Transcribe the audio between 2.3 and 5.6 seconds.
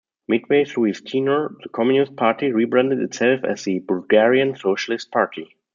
rebranded itself as the Bulgarian Socialist Party.